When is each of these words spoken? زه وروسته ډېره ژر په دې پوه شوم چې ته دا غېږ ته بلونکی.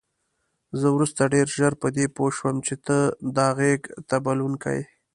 زه 0.79 0.87
وروسته 0.95 1.31
ډېره 1.33 1.51
ژر 1.59 1.73
په 1.81 1.87
دې 1.95 2.05
پوه 2.15 2.31
شوم 2.37 2.55
چې 2.67 2.75
ته 2.85 2.97
دا 3.37 3.47
غېږ 3.57 3.81
ته 4.07 4.15
بلونکی. 4.25 4.79